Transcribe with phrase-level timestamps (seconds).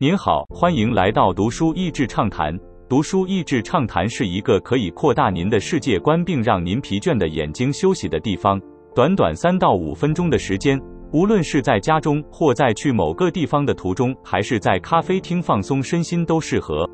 [0.00, 2.52] 您好，欢迎来到读书益智畅谈。
[2.88, 8.60] 读书益智畅谈是一个可以扩大您的世界观，并让您疲倦的眼睛休息的地方。
[8.92, 10.76] 短短三到五分钟的时间，
[11.12, 16.90] 无论是在家中，或在去某个地方的途中，还是在咖啡厅放松身心，都适合。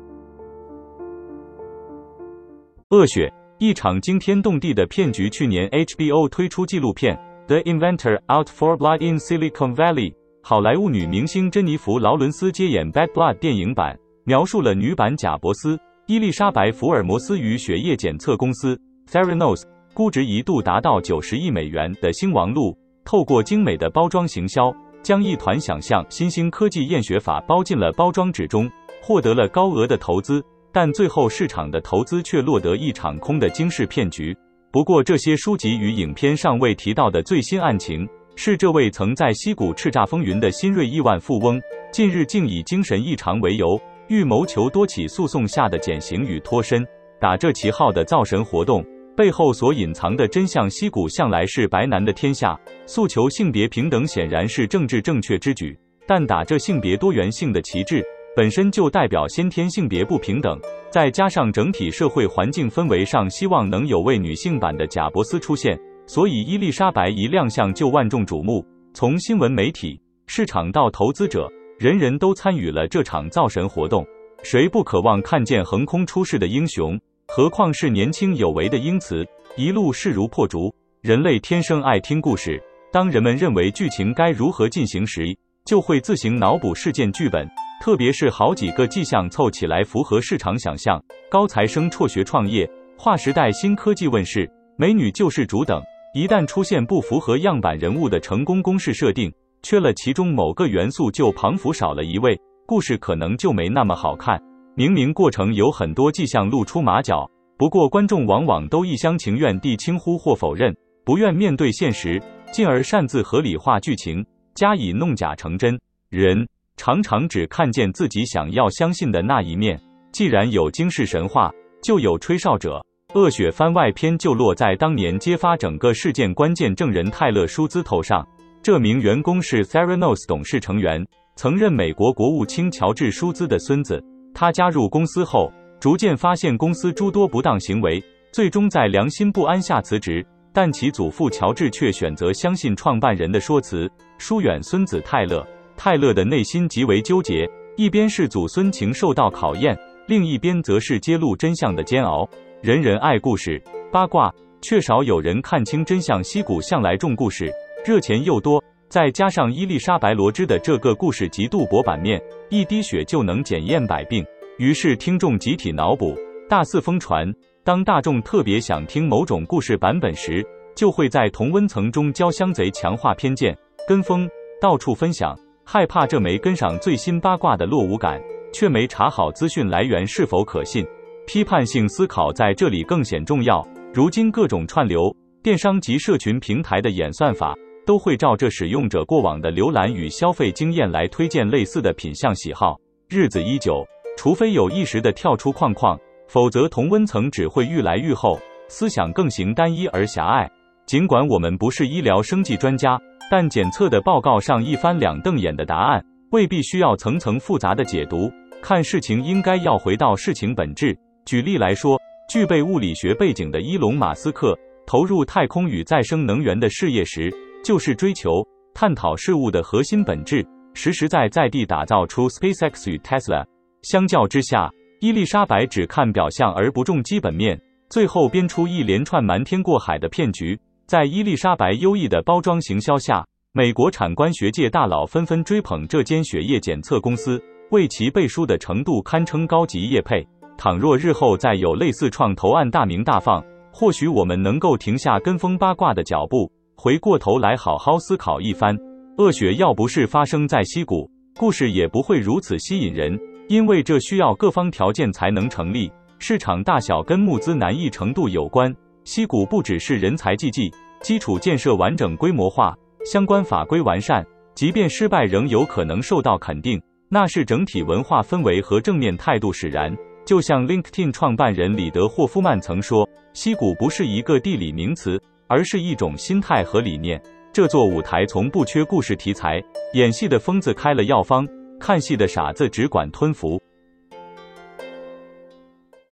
[2.91, 5.27] 恶血，一场惊天动地的骗局。
[5.27, 7.15] 去年 HBO 推出纪录片
[7.47, 10.11] 《The Inventor: Out for Blood in Silicon Valley》。
[10.43, 13.95] 好莱坞女明星珍妮弗·劳伦斯接演《Bad Blood》电影版，
[14.25, 18.77] 描述了女版贾伯斯伊丽莎白·福尔摩斯与血液检测公司
[19.07, 19.61] Theranos
[19.93, 24.73] 估值一度达到九十亿美元的兴亡路，透过精美的包装行销，
[25.03, 34.35] 将一团想象新兴科技验血法包进了包装纸中，获得了高额的投资，但最后市场的投资却落得一场空的惊世骗局。
[34.71, 38.09] 不过，这些书籍与影片尚未提到的最新案情。
[38.35, 46.85] 是这位曾在西谷叱咤风云的新锐亿万富翁，近日竟以精神异常为由，欲谋求多起诉讼下的减刑与脱身。
[47.19, 48.83] 打这旗号的造神活动
[49.15, 55.77] 背后所隐藏的真相，西谷向来是白男的天下，诉求性别平等显然是政治正确之举。
[56.07, 58.03] 但打着性别多元性的旗帜，
[58.35, 65.79] 本身就代表先天性别不平等，再加上整体社会环境氛围上希望能有位女性版的贾伯斯出现。
[66.13, 68.65] 所以，伊丽莎白一亮相就万众瞩目。
[68.93, 74.05] 从新闻媒体、市场到投资者，人人都参与了这场造神活动。
[74.43, 76.99] 谁不渴望看见横空出世的英雄？
[77.29, 80.69] 何况是年轻有为的英雌，一路势如破竹。
[80.99, 85.23] 人类天生爱听故事，当人们认为剧情该如何进行时，
[85.63, 87.47] 就会自行脑补事件剧本。
[87.81, 95.81] 特别是好几个迹象凑起来符合市场想象：高材生辍学创业，划时代新科技问世，美女救世主等。
[96.13, 99.31] 一旦出现不符合样板人物的成功公式设定，
[99.63, 104.37] 缺了其中某个元素，就庞福少了一位，故事可能就没那么好看。
[104.75, 107.25] 明明过程有很多迹象露出马脚，
[107.57, 112.21] 不过观众往往都一厢情愿地轻忽或否认，不愿面对现实，
[112.51, 115.79] 进而擅自合理化剧情，加以弄假成真。
[116.09, 116.45] 人
[116.75, 119.79] 常常只看见自己想要相信的那一面。
[120.11, 121.49] 既然有惊世神话，
[121.81, 122.85] 就有吹哨者。
[123.13, 128.25] 恶雪番外篇就落在当年揭发整个事件关键证人泰勒·舒兹头上。
[128.63, 131.05] 这名员工是 Theranos 董事成员，
[131.35, 134.01] 曾任美国国务卿乔治·舒兹的孙子。
[134.33, 138.01] 他加入公司后，逐渐发现公司诸多不当行为，
[138.31, 140.25] 最终在良心不安下辞职。
[140.53, 145.45] 但其祖父乔治却选择相信创办人的说辞，疏远孙子泰勒。
[145.75, 147.45] 泰勒的内心极为纠结，
[147.75, 149.77] 一边是祖孙情受到考验，
[150.07, 152.29] 另一边则是揭露真相的煎熬。
[152.61, 153.59] 人人爱故事
[153.91, 156.23] 八卦，却少有人看清真相。
[156.23, 157.51] 西谷向来重故事，
[157.83, 162.21] 热钱又多，再加上伊丽莎白·罗织的这个故事极度博版面，
[162.51, 164.23] 一滴血就能检验百病。
[164.59, 166.15] 于是听众集体脑补，
[166.47, 167.27] 大肆疯传。
[167.63, 170.45] 当大众特别想听某种故事版本时，
[170.75, 173.57] 就会在同温层中交相贼，强化偏见，
[173.87, 174.29] 跟风
[174.61, 175.35] 到处分享，
[175.65, 178.21] 害怕这没跟上最新八卦的落伍感，
[178.53, 180.85] 却没查好资讯来源是否可信。
[181.27, 183.65] 批判性思考在这里更显重要。
[183.93, 187.55] 如今各种串流、电商及社群平台的演算法，
[187.85, 192.77] 都会照着使用者过往的浏览与消费经验来推荐类似的品相喜好。
[193.09, 193.85] 日子一久，
[194.17, 200.49] 除非有意识的跳出框框，否则同温层只会愈来愈厚，思想更形单一而狭隘。
[200.85, 202.99] 尽管我们不是医疗生计专家，
[203.29, 208.31] 但检测的报告上一翻两瞪眼的答案，未必需要层层复杂的解读。
[208.61, 210.97] 看事情应该要回到事情本质。
[211.25, 211.99] 举例来说，
[212.29, 217.31] 具备物理学背景的伊隆·马斯克投入太空与再生能源的事业时，
[217.63, 223.45] 就是追求探讨事物的核心本质，实实在在地打造出 SpaceX 与 Tesla。
[223.83, 227.59] 相较之下，伊丽莎白只看表象而不重基本面，
[227.89, 230.59] 最后编出一连串瞒天过海的骗局。
[230.87, 240.27] 在伊丽莎白优异的包装行销下，美国产官学界大佬纷纷追捧这间血液检测公司，为其背书的程度堪称高级业配。
[240.63, 243.43] 倘若日后再有类似创投案大名大放，
[243.73, 248.77] 或许我们能够停下跟风八卦的脚步，回过头来好好思考一番。
[249.17, 255.91] 恶血要不是发生在溪谷，故事也不会如此吸引人，因为这需要各方条件才能成立。
[256.19, 258.71] 市场大小跟募资难易程度有关。
[259.03, 260.71] 溪谷不只是人才济济，
[261.01, 264.23] 基础建设完整规模化，相关法规完善，
[264.53, 266.79] 即便失败仍有可能受到肯定，
[267.09, 269.91] 那是整体文化氛围和正面态度使然。
[270.25, 277.21] 就像 LinkedIn 创办人里德霍夫曼曾说：“溪谷不是一个地理名词，而是一种心态和理念。”
[277.53, 279.61] 这座舞台从不缺故事题材，
[279.93, 281.45] 演戏的疯子开了药方，
[281.79, 283.61] 看戏的傻子只管吞服。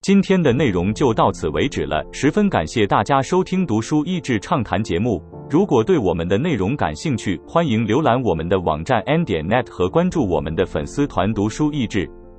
[0.01, 5.21] 今天的内容就到此为止了，十分感谢大家收听读书益智畅谈节目。
[5.49, 12.09] 如果对我们的内容感兴趣，欢迎浏览我们的网站 n 点 net 和关注我们的粉丝团读书益智，